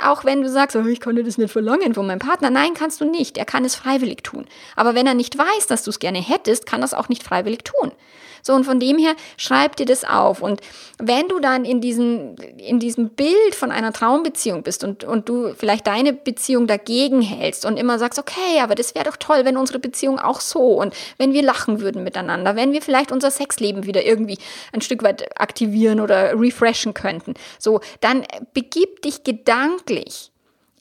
[0.01, 2.51] Auch wenn du sagst, oh, ich konnte das nicht verlangen von meinem Partner.
[2.51, 3.39] Nein, kannst du nicht.
[3.39, 4.47] Er kann es freiwillig tun.
[4.75, 7.23] Aber wenn er nicht weiß, dass du es gerne hättest, kann er es auch nicht
[7.23, 7.93] freiwillig tun.
[8.47, 10.43] So, und von dem her schreib dir das auf.
[10.43, 10.61] Und
[10.99, 15.55] wenn du dann in diesem, in diesem Bild von einer Traumbeziehung bist und, und du
[15.55, 19.57] vielleicht deine Beziehung dagegen hältst und immer sagst, okay, aber das wäre doch toll, wenn
[19.57, 23.87] unsere Beziehung auch so und wenn wir lachen würden miteinander, wenn wir vielleicht unser Sexleben
[23.87, 24.37] wieder irgendwie
[24.73, 27.33] ein Stück weit aktivieren oder refreshen könnten.
[27.59, 30.34] So, dann begib dich gedanklich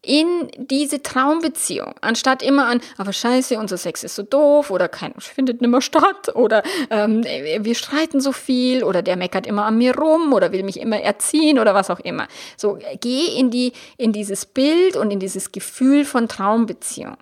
[0.06, 5.14] in diese Traumbeziehung, anstatt immer an, aber scheiße, unser Sex ist so doof oder kein
[5.18, 9.96] findet nimmer statt oder ähm, wir streiten so viel oder der meckert immer an mir
[9.98, 12.28] rum oder will mich immer erziehen oder was auch immer.
[12.58, 17.16] So, geh in die, in dieses Bild und in dieses Gefühl von Traumbeziehung.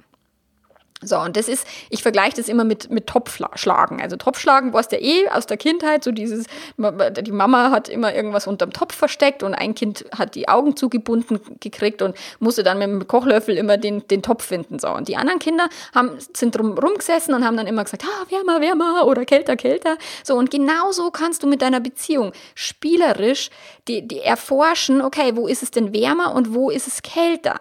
[1.04, 4.00] So, und das ist, ich vergleiche das immer mit, mit Topfschlagen.
[4.02, 6.46] Also Topfschlagen warst ja eh aus der Kindheit, so dieses,
[6.78, 11.40] die Mama hat immer irgendwas unterm Topf versteckt und ein Kind hat die Augen zugebunden
[11.60, 14.78] gekriegt und musste dann mit dem Kochlöffel immer den, den Topf finden.
[14.78, 18.30] So, und die anderen Kinder haben, sind drum rumgesessen und haben dann immer gesagt, ah,
[18.30, 19.98] wärmer, wärmer oder kälter, kälter.
[20.24, 23.50] So, und genauso kannst du mit deiner Beziehung spielerisch
[23.88, 27.60] die, die erforschen, okay, wo ist es denn wärmer und wo ist es kälter?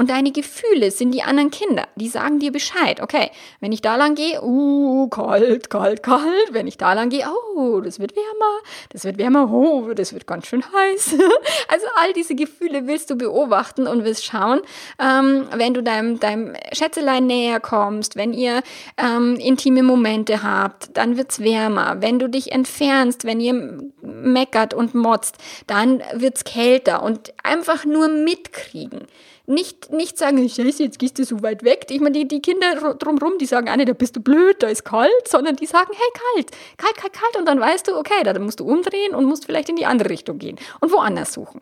[0.00, 1.86] Und deine Gefühle sind die anderen Kinder.
[1.94, 3.02] Die sagen dir Bescheid.
[3.02, 6.52] Okay, wenn ich da lang gehe, uh, kalt, kalt, kalt.
[6.52, 10.26] Wenn ich da lang gehe, oh, das wird wärmer, das wird wärmer, oh, das wird
[10.26, 11.16] ganz schön heiß.
[11.68, 14.60] Also all diese Gefühle willst du beobachten und willst schauen,
[14.98, 18.62] ähm, wenn du deinem, deinem Schätzelein näher kommst, wenn ihr
[18.96, 21.98] ähm, intime Momente habt, dann wird's wärmer.
[22.00, 23.82] Wenn du dich entfernst, wenn ihr
[24.22, 29.06] meckert und motzt, dann wird's kälter und einfach nur mitkriegen.
[29.46, 31.86] Nicht, nicht sagen, scheiße, jetzt gehst du so weit weg.
[31.90, 34.84] Ich meine, die, die Kinder drumherum, die sagen nicht, da bist du blöd, da ist
[34.84, 37.36] kalt, sondern die sagen, hey, kalt, kalt, kalt, kalt.
[37.36, 40.10] Und dann weißt du, okay, da musst du umdrehen und musst vielleicht in die andere
[40.10, 41.60] Richtung gehen und woanders suchen.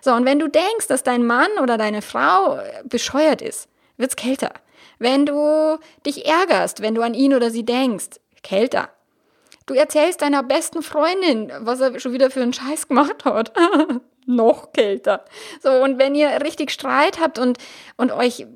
[0.00, 3.68] So, und wenn du denkst, dass dein Mann oder deine Frau äh, bescheuert ist,
[3.98, 4.52] wird's kälter.
[4.98, 8.90] Wenn du dich ärgerst, wenn du an ihn oder sie denkst, kälter.
[9.68, 13.52] Du erzählst deiner besten Freundin, was er schon wieder für einen Scheiß gemacht hat.
[14.26, 15.24] noch kälter.
[15.62, 17.58] So, und wenn ihr richtig Streit habt und,
[17.98, 18.46] und euch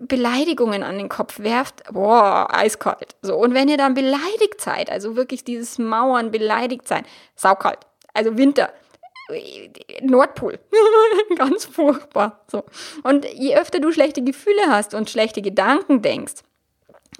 [0.00, 3.16] Beleidigungen an den Kopf werft, boah, eiskalt.
[3.22, 7.80] So, und wenn ihr dann beleidigt seid, also wirklich dieses Mauern beleidigt sein, saukalt.
[8.12, 8.70] Also Winter.
[10.02, 10.58] Nordpol.
[11.36, 12.44] Ganz furchtbar.
[12.48, 12.64] So.
[13.02, 16.42] Und je öfter du schlechte Gefühle hast und schlechte Gedanken denkst,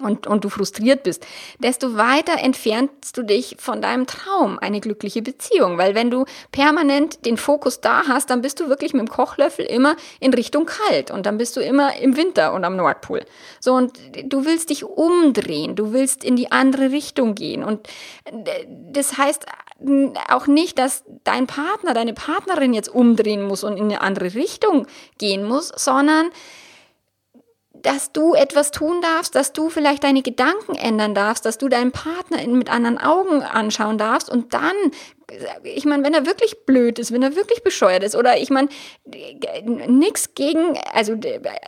[0.01, 1.25] und, und du frustriert bist,
[1.59, 5.77] desto weiter entfernst du dich von deinem Traum, eine glückliche Beziehung.
[5.77, 9.65] Weil wenn du permanent den Fokus da hast, dann bist du wirklich mit dem Kochlöffel
[9.65, 13.21] immer in Richtung kalt und dann bist du immer im Winter und am Nordpol.
[13.59, 17.63] So, und du willst dich umdrehen, du willst in die andere Richtung gehen.
[17.63, 17.87] Und
[18.91, 19.45] das heißt
[20.29, 24.87] auch nicht, dass dein Partner, deine Partnerin jetzt umdrehen muss und in eine andere Richtung
[25.17, 26.29] gehen muss, sondern
[27.81, 31.91] dass du etwas tun darfst, dass du vielleicht deine Gedanken ändern darfst, dass du deinen
[31.91, 34.75] Partner mit anderen Augen anschauen darfst und dann,
[35.63, 38.69] ich meine, wenn er wirklich blöd ist, wenn er wirklich bescheuert ist oder ich meine,
[39.87, 41.15] nichts gegen, also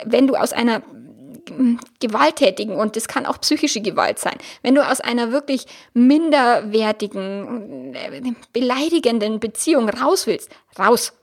[0.05, 0.81] wenn du aus einer
[1.99, 4.35] gewalttätigen und das kann auch psychische Gewalt sein.
[4.61, 7.97] Wenn du aus einer wirklich minderwertigen,
[8.53, 11.13] beleidigenden Beziehung raus willst, raus.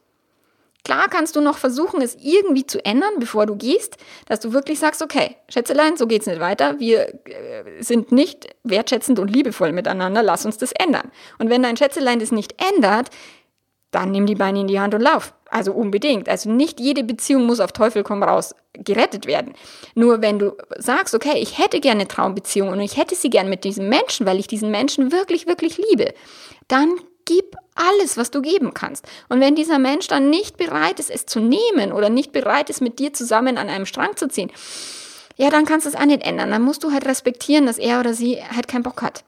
[0.84, 4.78] Klar kannst du noch versuchen, es irgendwie zu ändern, bevor du gehst, dass du wirklich
[4.78, 6.78] sagst, okay, Schätzelein, so geht's nicht weiter.
[6.78, 10.22] Wir äh, sind nicht wertschätzend und liebevoll miteinander.
[10.22, 11.10] Lass uns das ändern.
[11.38, 13.10] Und wenn dein Schätzelein das nicht ändert,
[13.90, 15.34] dann nimm die Beine in die Hand und lauf.
[15.50, 16.28] Also unbedingt.
[16.28, 19.54] Also nicht jede Beziehung muss auf Teufel komm raus gerettet werden.
[19.94, 23.48] Nur wenn du sagst, okay, ich hätte gerne eine Traumbeziehung und ich hätte sie gern
[23.48, 26.14] mit diesem Menschen, weil ich diesen Menschen wirklich, wirklich liebe,
[26.68, 29.06] dann gib alles, was du geben kannst.
[29.28, 32.80] Und wenn dieser Mensch dann nicht bereit ist, es zu nehmen oder nicht bereit ist,
[32.80, 34.50] mit dir zusammen an einem Strang zu ziehen,
[35.36, 36.50] ja, dann kannst du es auch nicht ändern.
[36.50, 39.24] Dann musst du halt respektieren, dass er oder sie halt keinen Bock hat.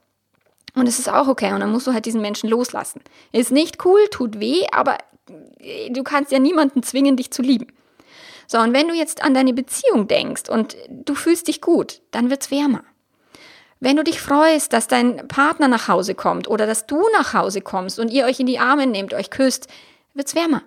[0.74, 1.52] Und es ist auch okay.
[1.52, 3.00] Und dann musst du halt diesen Menschen loslassen.
[3.32, 4.98] Ist nicht cool, tut weh, aber
[5.90, 7.66] du kannst ja niemanden zwingen, dich zu lieben.
[8.46, 12.28] So, und wenn du jetzt an deine Beziehung denkst und du fühlst dich gut, dann
[12.28, 12.84] wird's wärmer.
[13.82, 17.60] Wenn du dich freust, dass dein Partner nach Hause kommt oder dass du nach Hause
[17.62, 19.66] kommst und ihr euch in die Arme nehmt, euch küsst,
[20.14, 20.62] wird's wärmer.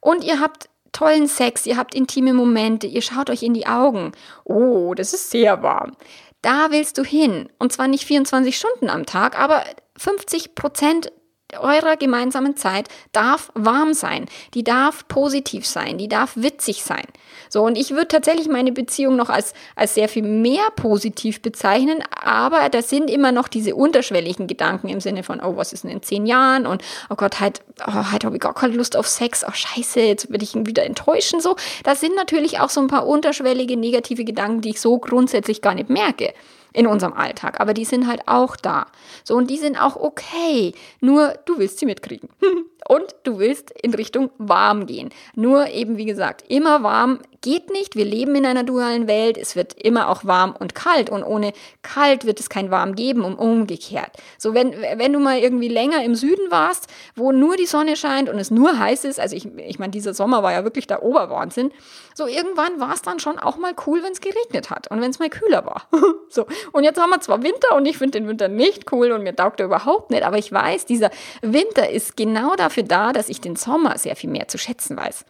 [0.00, 4.12] Und ihr habt tollen Sex, ihr habt intime Momente, ihr schaut euch in die Augen.
[4.44, 5.96] Oh, das ist sehr warm.
[6.40, 7.48] Da willst du hin.
[7.58, 9.64] Und zwar nicht 24 Stunden am Tag, aber
[9.96, 11.10] 50 Prozent
[11.56, 17.04] eurer gemeinsamen Zeit darf warm sein, die darf positiv sein, die darf witzig sein.
[17.48, 22.02] So, und ich würde tatsächlich meine Beziehung noch als, als sehr viel mehr positiv bezeichnen,
[22.10, 25.90] aber da sind immer noch diese unterschwelligen Gedanken im Sinne von, oh, was ist denn
[25.90, 26.66] in zehn Jahren?
[26.66, 30.00] Und oh Gott, halt, oh, halt habe ich gar keine Lust auf Sex, oh scheiße,
[30.00, 31.40] jetzt würde ich ihn wieder enttäuschen.
[31.40, 35.62] So, das sind natürlich auch so ein paar unterschwellige negative Gedanken, die ich so grundsätzlich
[35.62, 36.34] gar nicht merke
[36.78, 38.86] in unserem Alltag, aber die sind halt auch da.
[39.24, 40.72] So, und die sind auch okay.
[41.00, 42.28] Nur du willst sie mitkriegen.
[42.86, 45.10] und du willst in Richtung warm gehen.
[45.34, 47.96] Nur eben, wie gesagt, immer warm geht nicht.
[47.96, 49.38] Wir leben in einer dualen Welt.
[49.38, 51.10] Es wird immer auch warm und kalt.
[51.10, 54.10] Und ohne kalt wird es kein warm geben und umgekehrt.
[54.38, 58.28] So, wenn, wenn du mal irgendwie länger im Süden warst, wo nur die Sonne scheint
[58.28, 61.02] und es nur heiß ist, also ich, ich meine, dieser Sommer war ja wirklich der
[61.02, 61.70] Oberwahnsinn.
[62.14, 65.10] So, irgendwann war es dann schon auch mal cool, wenn es geregnet hat und wenn
[65.10, 65.86] es mal kühler war.
[66.28, 69.22] so, und jetzt haben wir zwar Winter und ich finde den Winter nicht cool und
[69.22, 71.10] mir taugt er überhaupt nicht, aber ich weiß, dieser
[71.42, 75.24] Winter ist genau dafür da, dass ich den Sommer sehr viel mehr zu schätzen weiß.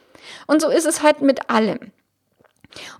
[0.47, 1.93] Und so ist es halt mit allem.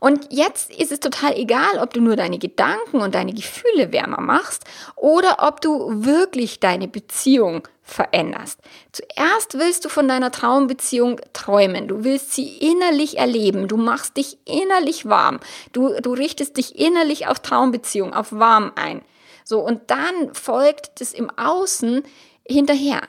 [0.01, 4.21] Und jetzt ist es total egal, ob du nur deine Gedanken und deine Gefühle wärmer
[4.21, 4.65] machst
[4.97, 8.61] oder ob du wirklich deine Beziehung veränderst.
[8.93, 11.89] Zuerst willst du von deiner Traumbeziehung träumen.
[11.89, 13.69] Du willst sie innerlich erleben.
[13.69, 15.41] Du machst dich innerlich warm.
[15.73, 19.03] Du, du richtest dich innerlich auf Traumbeziehung, auf warm ein.
[19.45, 22.03] So, und dann folgt das im Außen
[22.47, 23.03] hinterher.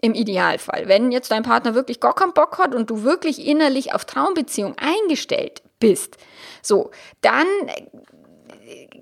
[0.00, 0.86] Im Idealfall.
[0.86, 4.76] Wenn jetzt dein Partner wirklich gar keinen Bock hat und du wirklich innerlich auf Traumbeziehung
[4.78, 6.16] eingestellt bist,
[6.62, 7.46] so, dann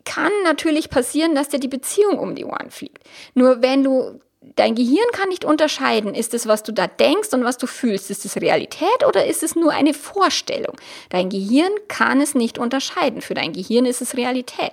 [0.05, 3.03] kann natürlich passieren, dass dir die Beziehung um die Ohren fliegt.
[3.35, 4.21] Nur wenn du
[4.55, 8.11] dein Gehirn kann nicht unterscheiden, ist es, was du da denkst und was du fühlst,
[8.11, 10.77] ist es Realität oder ist es nur eine Vorstellung?
[11.11, 13.21] Dein Gehirn kann es nicht unterscheiden.
[13.21, 14.73] Für dein Gehirn ist es Realität.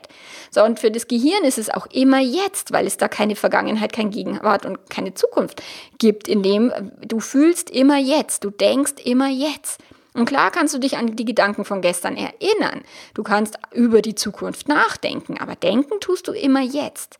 [0.51, 3.93] So, und für das Gehirn ist es auch immer jetzt, weil es da keine Vergangenheit,
[3.93, 5.63] kein Gegenwart und keine Zukunft
[5.97, 9.81] gibt, in dem du fühlst immer jetzt, du denkst immer jetzt.
[10.13, 12.83] Und klar kannst du dich an die Gedanken von gestern erinnern.
[13.15, 17.17] Du kannst über die Zukunft nachdenken, aber denken tust du immer jetzt.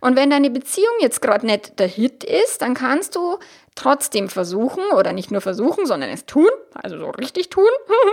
[0.00, 3.38] Und wenn deine Beziehung jetzt gerade nicht der Hit ist, dann kannst du
[3.74, 7.68] trotzdem versuchen, oder nicht nur versuchen, sondern es tun, also so richtig tun,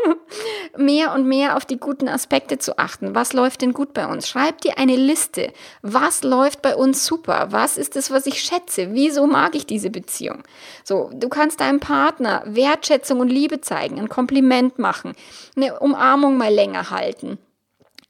[0.78, 3.16] mehr und mehr auf die guten Aspekte zu achten.
[3.16, 4.30] Was läuft denn gut bei uns?
[4.30, 5.52] Schreib dir eine Liste.
[5.82, 7.48] Was läuft bei uns super?
[7.50, 8.94] Was ist es, was ich schätze?
[8.94, 10.44] Wieso mag ich diese Beziehung?
[10.84, 15.16] So, du kannst deinem Partner Wertschätzung und Liebe zeigen, ein Kompliment machen,
[15.56, 17.40] eine Umarmung mal länger halten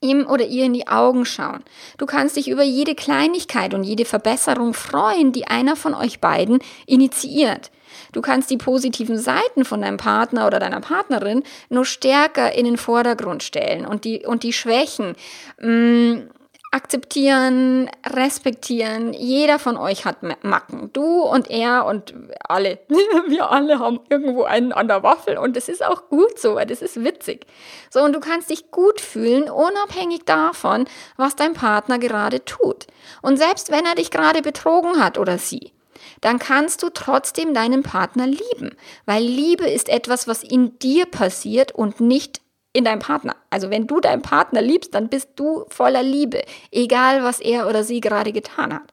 [0.02, 1.64] ihm oder ihr in die Augen schauen.
[1.98, 6.60] Du kannst dich über jede Kleinigkeit und jede Verbesserung freuen, die einer von euch beiden
[6.86, 7.72] initiiert.
[8.12, 12.78] Du kannst die positiven Seiten von deinem Partner oder deiner Partnerin nur stärker in den
[12.78, 15.16] Vordergrund stellen und die, und die Schwächen
[15.60, 16.30] mh, mm,
[16.78, 19.12] akzeptieren, respektieren.
[19.12, 20.94] Jeder von euch hat Macken.
[20.94, 22.14] Du und er und
[22.48, 22.80] alle.
[23.28, 26.68] Wir alle haben irgendwo einen an der Waffel und das ist auch gut so, weil
[26.68, 27.48] das ist witzig.
[27.90, 30.86] So, und du kannst dich gut fühlen, unabhängig davon,
[31.18, 32.86] was dein Partner gerade tut.
[33.24, 35.74] Und selbst wenn er dich gerade betrogen hat oder sie,
[36.22, 41.72] dann kannst du trotzdem deinen Partner lieben, weil Liebe ist etwas, was in dir passiert
[41.72, 42.42] und nicht
[42.74, 43.36] in deinem Partner.
[43.50, 47.84] Also wenn du deinen Partner liebst, dann bist du voller Liebe, egal was er oder
[47.84, 48.92] sie gerade getan hat.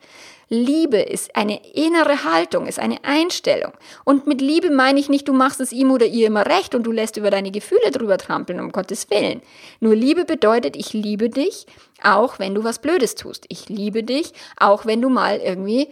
[0.48, 3.72] Liebe ist eine innere Haltung, ist eine Einstellung.
[4.04, 6.84] Und mit Liebe meine ich nicht, du machst es ihm oder ihr immer recht und
[6.84, 9.42] du lässt über deine Gefühle drüber trampeln, um Gottes Willen.
[9.80, 11.66] Nur Liebe bedeutet, ich liebe dich,
[12.02, 13.46] auch wenn du was Blödes tust.
[13.48, 15.88] Ich liebe dich, auch wenn du mal irgendwie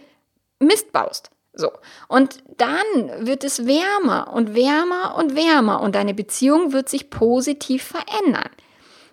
[0.59, 1.32] Mist baust.
[1.53, 1.71] So.
[2.07, 7.83] Und dann wird es wärmer und wärmer und wärmer und deine Beziehung wird sich positiv
[7.83, 8.49] verändern.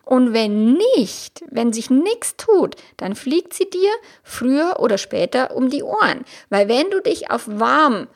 [0.05, 3.91] Und wenn nicht, wenn sich nichts tut, dann fliegt sie dir
[4.23, 6.25] früher oder später um die Ohren.
[6.49, 8.09] Weil wenn du dich auf warm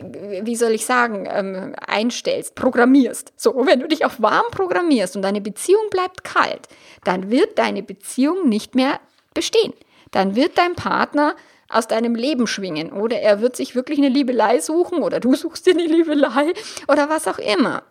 [0.00, 3.32] wie soll ich sagen, ähm, einstellst, programmierst.
[3.36, 6.68] So, wenn du dich auf warm programmierst und deine Beziehung bleibt kalt,
[7.04, 9.00] dann wird deine Beziehung nicht mehr
[9.34, 9.72] bestehen.
[10.12, 11.34] Dann wird dein Partner
[11.68, 15.66] aus deinem Leben schwingen oder er wird sich wirklich eine Liebelei suchen oder du suchst
[15.66, 16.52] dir eine Liebelei
[16.88, 17.82] oder was auch immer.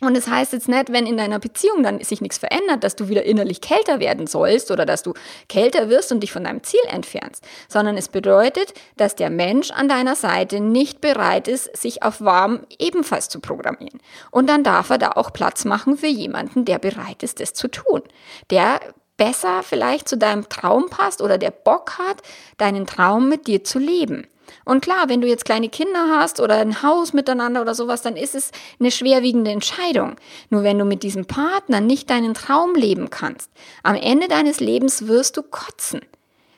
[0.00, 2.94] Und es das heißt jetzt nicht, wenn in deiner Beziehung dann sich nichts verändert, dass
[2.94, 5.14] du wieder innerlich kälter werden sollst oder dass du
[5.48, 9.88] kälter wirst und dich von deinem Ziel entfernst, sondern es bedeutet, dass der Mensch an
[9.88, 14.00] deiner Seite nicht bereit ist, sich auf warm ebenfalls zu programmieren.
[14.30, 17.66] Und dann darf er da auch Platz machen für jemanden, der bereit ist, das zu
[17.66, 18.02] tun.
[18.50, 18.80] Der
[19.18, 22.22] besser vielleicht zu deinem Traum passt oder der Bock hat,
[22.56, 24.26] deinen Traum mit dir zu leben.
[24.64, 28.16] Und klar, wenn du jetzt kleine Kinder hast oder ein Haus miteinander oder sowas, dann
[28.16, 28.50] ist es
[28.80, 30.16] eine schwerwiegende Entscheidung.
[30.48, 33.50] Nur wenn du mit diesem Partner nicht deinen Traum leben kannst,
[33.82, 36.00] am Ende deines Lebens wirst du kotzen.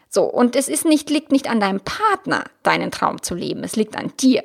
[0.08, 3.62] So, und es ist nicht, liegt nicht an deinem Partner, deinen Traum zu leben.
[3.62, 4.42] Es liegt an dir.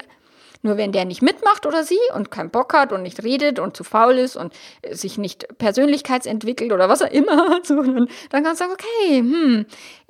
[0.66, 3.78] Nur wenn der nicht mitmacht oder sie und keinen Bock hat und nicht redet und
[3.78, 4.52] zu faul ist und
[4.90, 9.66] sich nicht persönlichkeitsentwickelt oder was er immer so, dann, dann kannst du sagen, okay, hm,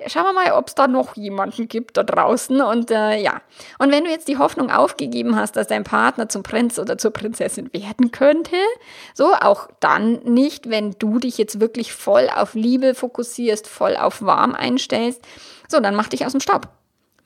[0.06, 2.58] schauen wir mal, ob es da noch jemanden gibt da draußen.
[2.62, 3.42] Und äh, ja.
[3.78, 7.10] Und wenn du jetzt die Hoffnung aufgegeben hast, dass dein Partner zum Prinz oder zur
[7.10, 8.56] Prinzessin werden könnte,
[9.12, 14.22] so auch dann nicht, wenn du dich jetzt wirklich voll auf Liebe fokussierst, voll auf
[14.22, 15.20] warm einstellst,
[15.68, 16.68] so, dann mach dich aus dem Staub.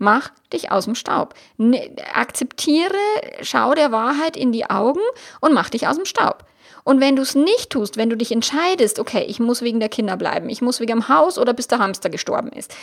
[0.03, 1.35] Mach dich aus dem Staub.
[1.59, 2.97] Ne, akzeptiere,
[3.43, 5.03] schau der Wahrheit in die Augen
[5.43, 6.45] und mach dich aus dem Staub.
[6.85, 9.91] Und wenn du es nicht tust, wenn du dich entscheidest, okay, ich muss wegen der
[9.91, 12.75] Kinder bleiben, ich muss wegen dem Haus oder bis der Hamster gestorben ist,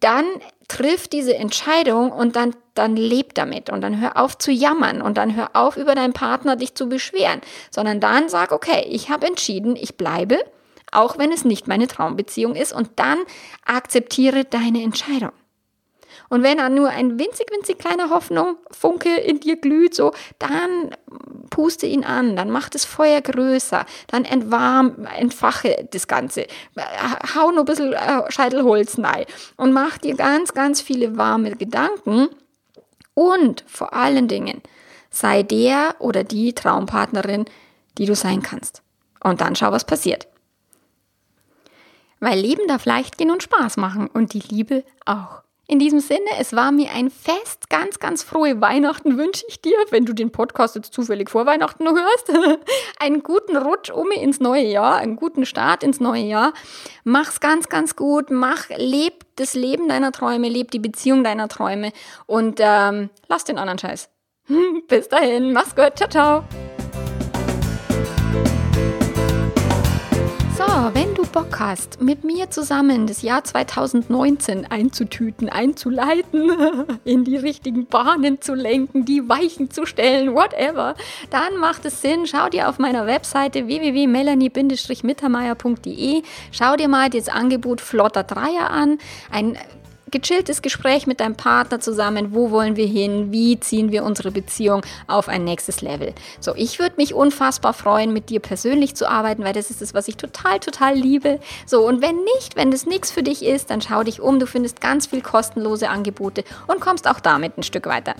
[0.00, 0.24] dann
[0.68, 5.18] triff diese Entscheidung und dann, dann leb damit und dann hör auf zu jammern und
[5.18, 9.26] dann hör auf über deinen Partner dich zu beschweren, sondern dann sag, okay, ich habe
[9.26, 10.38] entschieden, ich bleibe,
[10.90, 13.18] auch wenn es nicht meine Traumbeziehung ist und dann
[13.66, 15.32] akzeptiere deine Entscheidung.
[16.28, 20.94] Und wenn dann nur ein winzig, winzig kleiner Hoffnung, Funke in dir glüht, so, dann
[21.50, 26.46] puste ihn an, dann mach das Feuer größer, dann entwarm, entfache das Ganze,
[27.34, 29.24] hau nur ein bisschen äh, Scheitelholz rein
[29.56, 32.28] und mach dir ganz, ganz viele warme Gedanken
[33.14, 34.62] und vor allen Dingen
[35.10, 37.46] sei der oder die Traumpartnerin,
[37.98, 38.82] die du sein kannst.
[39.22, 40.28] Und dann schau, was passiert.
[42.20, 45.42] Weil Leben darf leicht gehen und Spaß machen und die Liebe auch.
[45.68, 47.68] In diesem Sinne, es war mir ein Fest.
[47.68, 51.82] Ganz, ganz frohe Weihnachten wünsche ich dir, wenn du den Podcast jetzt zufällig vor Weihnachten
[51.82, 52.30] noch hörst.
[53.00, 56.52] einen guten Rutsch um ins neue Jahr, einen guten Start ins neue Jahr.
[57.02, 58.30] Mach's ganz, ganz gut.
[58.30, 61.92] Mach, leb das Leben deiner Träume, leb die Beziehung deiner Träume
[62.26, 64.08] und ähm, lass den anderen Scheiß.
[64.88, 65.96] Bis dahin, mach's gut.
[65.96, 66.75] Ciao, ciao.
[70.76, 76.52] Wenn du Bock hast, mit mir zusammen das Jahr 2019 einzutüten, einzuleiten,
[77.04, 80.94] in die richtigen Bahnen zu lenken, die Weichen zu stellen, whatever,
[81.30, 82.26] dann macht es Sinn.
[82.26, 86.22] Schau dir auf meiner Webseite www.melanie-mittermeier.de,
[86.52, 88.98] schau dir mal das Angebot Flotter Dreier an.
[89.30, 89.56] Ein
[90.10, 94.82] gechilltes Gespräch mit deinem Partner zusammen, wo wollen wir hin, wie ziehen wir unsere Beziehung
[95.06, 96.12] auf ein nächstes Level.
[96.40, 99.94] So, ich würde mich unfassbar freuen, mit dir persönlich zu arbeiten, weil das ist das,
[99.94, 101.40] was ich total, total liebe.
[101.66, 104.46] So, und wenn nicht, wenn das nichts für dich ist, dann schau dich um, du
[104.46, 108.14] findest ganz viel kostenlose Angebote und kommst auch damit ein Stück weiter.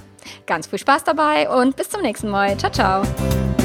[0.47, 2.57] Ganz viel Spaß dabei und bis zum nächsten Mal.
[2.59, 3.56] Ciao, ciao.